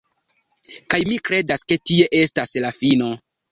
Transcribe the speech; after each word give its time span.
Kaj 0.93 0.99
mi 1.09 1.19
kredas 1.29 1.67
ke 1.73 1.79
tie 1.91 2.09
estas 2.23 2.57
la 2.67 2.75
fino 2.81 3.15